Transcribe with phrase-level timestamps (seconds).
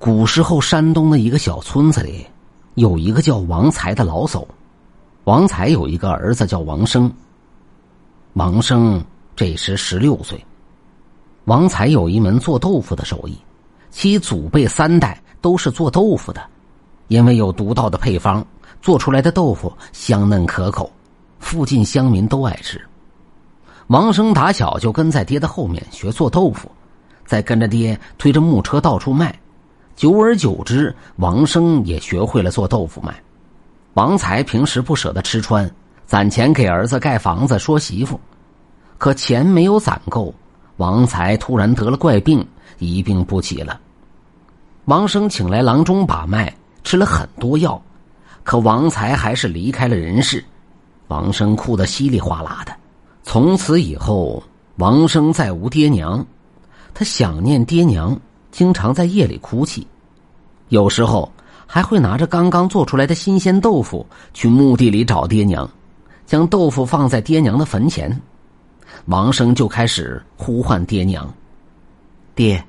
[0.00, 2.26] 古时候，山东的一个小村子里，
[2.74, 4.42] 有一个叫王才的老叟。
[5.24, 7.12] 王才有一个儿子叫王生。
[8.32, 9.04] 王生
[9.36, 10.42] 这时十六岁。
[11.44, 13.36] 王才有一门做豆腐的手艺，
[13.90, 16.40] 其祖辈三代都是做豆腐的，
[17.08, 18.42] 因为有独到的配方，
[18.80, 20.90] 做出来的豆腐香嫩可口，
[21.40, 22.80] 附近乡民都爱吃。
[23.88, 26.70] 王生打小就跟在爹的后面学做豆腐，
[27.26, 29.38] 再跟着爹推着木车到处卖。
[30.00, 33.14] 久而久之，王生也学会了做豆腐卖。
[33.92, 35.70] 王才平时不舍得吃穿，
[36.06, 38.18] 攒钱给儿子盖房子、说媳妇，
[38.96, 40.34] 可钱没有攒够，
[40.78, 42.42] 王才突然得了怪病，
[42.78, 43.78] 一病不起了。
[44.86, 46.50] 王生请来郎中把脉，
[46.82, 47.78] 吃了很多药，
[48.42, 50.42] 可王才还是离开了人世。
[51.08, 52.72] 王生哭得稀里哗啦的。
[53.22, 54.42] 从此以后，
[54.76, 56.24] 王生再无爹娘，
[56.94, 58.18] 他想念爹娘。
[58.50, 59.86] 经常在夜里哭泣，
[60.68, 61.30] 有时候
[61.66, 65.68] 还会拿着刚刚做出来的新鲜豆腐去墓地里找爹娘，
[66.26, 68.20] 将豆腐放在爹娘的坟前，
[69.06, 71.32] 王生就开始呼唤爹娘
[72.34, 72.62] ：“爹，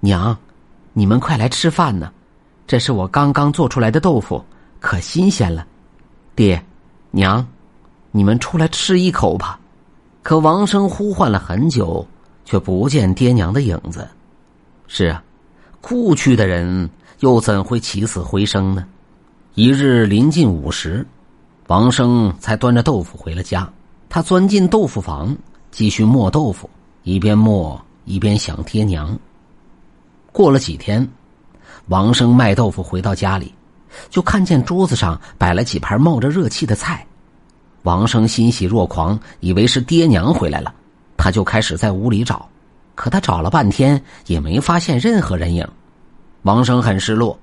[0.00, 0.36] 娘，
[0.92, 2.12] 你们快来吃饭呢！
[2.66, 4.44] 这是我刚刚做出来的豆腐，
[4.78, 5.66] 可新鲜了。
[6.34, 6.62] 爹，
[7.10, 7.46] 娘，
[8.10, 9.58] 你们出来吃一口吧。”
[10.22, 12.06] 可王生呼唤了很久，
[12.44, 14.06] 却不见爹娘的影子。
[14.90, 15.22] 是啊，
[15.82, 16.88] 故去的人
[17.20, 18.86] 又怎会起死回生呢？
[19.54, 21.06] 一日临近午时，
[21.66, 23.70] 王生才端着豆腐回了家。
[24.08, 25.36] 他钻进豆腐房，
[25.70, 26.68] 继续磨豆腐，
[27.02, 29.16] 一边磨一边想爹娘。
[30.32, 31.06] 过了几天，
[31.88, 33.52] 王生卖豆腐回到家里，
[34.08, 37.06] 就看见桌子上摆了几盘冒着热气的菜。
[37.82, 40.74] 王生欣喜若狂，以为是爹娘回来了，
[41.18, 42.48] 他就开始在屋里找。
[42.98, 45.64] 可他找了半天也没发现任何人影，
[46.42, 47.38] 王生很失落，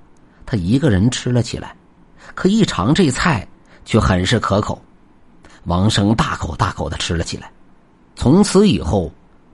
[0.46, 1.74] 他一个人吃了起来，
[2.34, 3.48] 可一尝这菜
[3.86, 4.82] 却很是可口，
[5.64, 7.50] 王生大口大口的吃了起来。
[8.18, 9.10] 从此以后，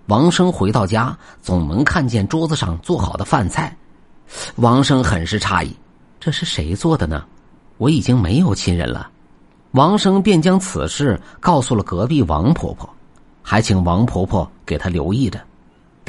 [0.07, 3.77] 王生回到家总能看见桌子上做好的饭菜，
[4.55, 5.71] 王生很是诧异，
[6.19, 7.23] 这是谁做的呢？
[7.77, 9.07] 我已经没有亲人了，
[9.73, 12.89] 王生便将此事告诉了隔壁王婆婆，
[13.43, 15.39] 还请王婆婆给他留意着。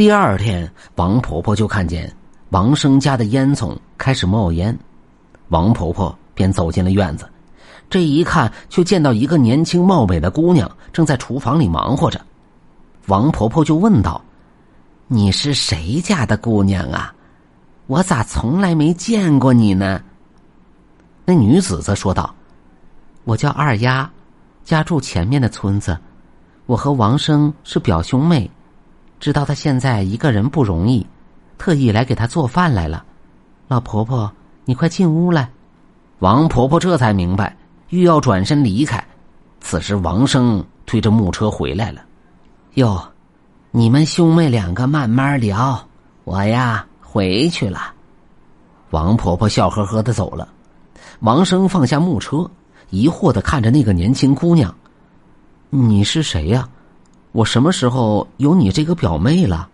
[0.02, 2.12] 第二天，王婆婆就看见
[2.50, 4.76] 王生家的烟囱开始冒烟，
[5.50, 7.30] 王婆婆便走进了院子。
[7.88, 12.20] 这一看，却见到一个年轻貌美的姑娘正在厨房里忙活着。
[13.06, 14.20] 王婆婆就问道
[15.06, 17.14] ：“你是谁家的姑娘啊？
[17.86, 20.02] 我咋从来没见过你呢？”
[21.24, 22.34] 那女子则说道
[23.22, 24.10] ：“我叫二丫，
[24.64, 25.96] 家住前面的村子，
[26.66, 28.50] 我和王生是表兄妹。”
[29.22, 31.06] 知道他现在一个人不容易，
[31.56, 33.04] 特意来给他做饭来了。
[33.68, 34.32] 老婆婆，
[34.64, 35.48] 你快进屋来。
[36.18, 37.56] 王婆婆这才明白，
[37.90, 39.00] 欲要转身离开。
[39.60, 42.02] 此时王生推着木车回来了。
[42.74, 43.00] 哟，
[43.70, 45.86] 你们兄妹两个慢慢聊，
[46.24, 47.94] 我呀回去了。
[48.90, 50.48] 王婆婆笑呵呵的走了。
[51.20, 52.50] 王生放下木车，
[52.90, 54.74] 疑惑的看着那个年轻姑娘
[55.70, 56.68] ：“你是谁呀？”
[57.32, 59.68] 我什么时候有你这个表妹了？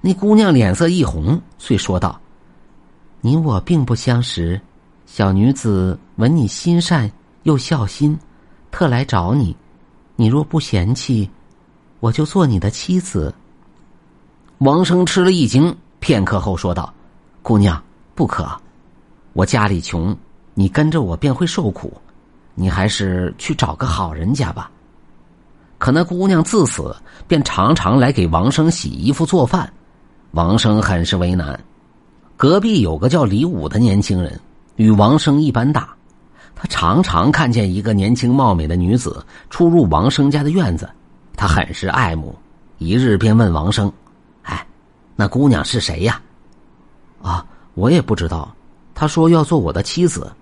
[0.00, 2.18] 那姑娘脸色一红，遂说道
[3.20, 4.58] ：“你我并不相识，
[5.04, 7.10] 小女子闻你心善
[7.42, 8.18] 又孝心，
[8.70, 9.54] 特来找你。
[10.16, 11.28] 你若不嫌弃，
[12.00, 13.34] 我就做你的妻子。”
[14.58, 16.92] 王生吃了一惊，片刻后说道
[17.42, 17.82] ：“姑娘，
[18.14, 18.48] 不可，
[19.34, 20.16] 我家里穷，
[20.54, 21.92] 你跟着我便会受苦，
[22.54, 24.70] 你还是去找个好人家吧。”
[25.78, 26.94] 可那姑娘自此
[27.26, 29.72] 便常常来给王生洗衣服做饭，
[30.32, 31.58] 王生很是为难。
[32.36, 34.38] 隔壁有个叫李武的年轻人，
[34.76, 35.88] 与王生一般大，
[36.54, 40.88] 他常常看见一个年轻貌美的女子出入王生家的院子，
[41.36, 42.34] 他很是爱慕。
[42.78, 43.92] 一日便问王生
[44.42, 44.66] ：“哎，
[45.16, 46.20] 那姑娘是谁呀
[47.22, 48.54] ？”“啊，我也不知道。”
[48.94, 50.32] 他说要做我的妻子。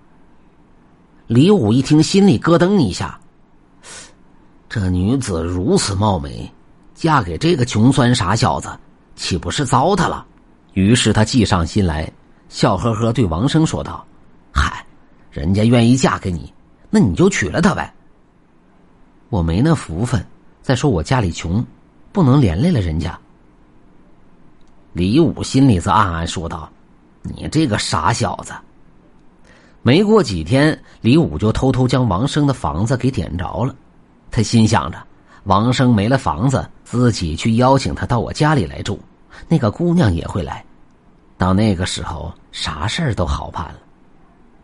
[1.27, 3.19] 李武一听，心里咯噔一下。
[4.79, 6.53] 这女子如此貌美，
[6.95, 8.69] 嫁给这个穷酸傻小子，
[9.15, 10.27] 岂不是糟蹋了？
[10.75, 12.13] 于是他计上心来，
[12.51, 14.07] 笑呵呵对王生说道
[14.53, 14.85] ：“嗨，
[15.31, 16.53] 人家愿意嫁给你，
[16.91, 17.91] 那你就娶了她呗。
[19.31, 20.23] 我没那福分，
[20.61, 21.65] 再说我家里穷，
[22.13, 23.19] 不能连累了人家。”
[24.93, 26.71] 李武心里则暗暗说道
[27.25, 28.53] ：“你这个傻小子。”
[29.81, 33.75] 没过几天，李武就偷偷将王生的房子给点着了。
[34.37, 34.99] 他心想着，
[35.45, 39.01] 王生没了房子，自己去邀请他到我家里来住，
[39.49, 40.63] 那个姑娘也会来。
[41.39, 43.77] 到那个时候，啥事儿都好办了。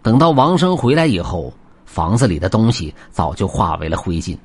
[0.03, 1.51] 等到王生回来以后，
[1.87, 4.37] 房子里的东西早就化为了灰烬。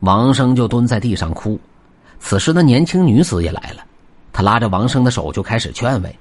[0.00, 1.60] 王生就蹲在地上哭。
[2.18, 3.84] 此时，那年轻女子也来了，
[4.32, 6.18] 她拉着王生的手就开始劝慰：“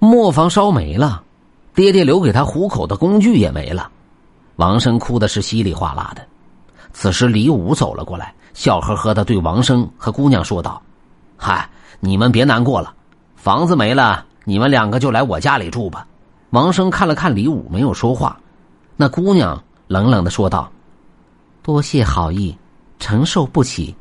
[0.00, 1.22] 磨坊烧没了，
[1.76, 3.88] 爹爹留给他糊口的工具也没了。”
[4.56, 6.26] 王生哭的是稀里哗啦的。
[6.98, 10.80] 此时，李武走了过来，笑呵呵的对王生和姑娘说道
[11.36, 11.68] ：“嗨，
[12.00, 12.94] 你们别难过了，
[13.34, 16.06] 房子没了，你们两个就来我家里住吧。”
[16.50, 18.40] 王生看了看李武，没有说话。
[18.96, 20.72] 那姑娘冷冷的说道
[21.62, 22.56] ：“多谢好意，
[22.98, 23.94] 承受不起。”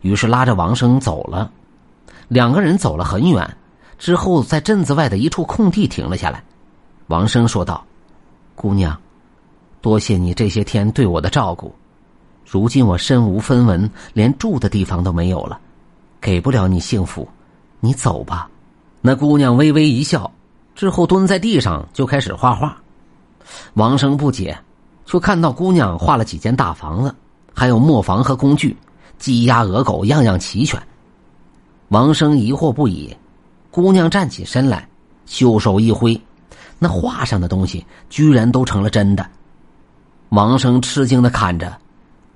[0.00, 1.50] 于是拉着王生走了。
[2.28, 3.56] 两个人走了很远，
[3.98, 6.42] 之后在镇子外的一处空地停了下来。
[7.08, 7.84] 王生说道
[8.56, 8.98] ：“姑娘，
[9.82, 11.74] 多谢你这些天对我的照顾。
[12.46, 15.58] 如今我身无分文，连住的地方都没有了，
[16.20, 17.28] 给不了你幸福。
[17.80, 18.48] 你走吧。”
[19.02, 20.30] 那姑娘微微一笑。
[20.74, 22.76] 之后蹲在地上就开始画画，
[23.74, 24.58] 王生不解，
[25.06, 27.14] 却看到姑娘画了几间大房子，
[27.54, 28.76] 还有磨房和工具，
[29.18, 30.78] 鸡鸭鹅狗样样齐全。
[31.88, 33.16] 王生疑惑不已，
[33.70, 34.86] 姑娘站起身来，
[35.24, 36.20] 袖手一挥，
[36.78, 39.26] 那画上的东西居然都成了真的。
[40.28, 41.74] 王生吃惊的看着，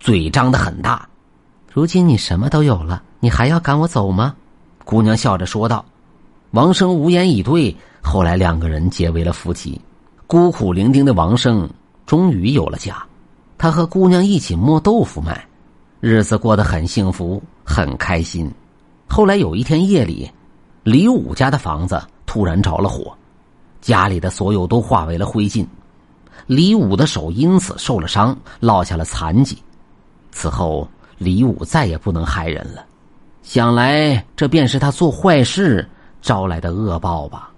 [0.00, 1.08] 嘴张得很大。
[1.70, 4.34] 如今你什么都有了，你还要赶我走吗？
[4.84, 5.84] 姑娘笑着说道。
[6.50, 7.76] 王生无言以对。
[8.02, 9.78] 后来两个人结为了夫妻，
[10.26, 11.68] 孤苦伶仃的王生
[12.06, 12.96] 终于有了家，
[13.58, 15.46] 他和姑娘一起磨豆腐卖，
[16.00, 18.50] 日子过得很幸福，很开心。
[19.06, 20.28] 后来有一天夜里，
[20.82, 23.14] 李武家的房子突然着了火，
[23.82, 25.66] 家里的所有都化为了灰烬，
[26.46, 29.58] 李武的手因此受了伤，落下了残疾。
[30.32, 30.88] 此后，
[31.18, 32.84] 李武再也不能害人了，
[33.42, 35.88] 想来这便是他做坏事
[36.22, 37.50] 招来的恶报吧。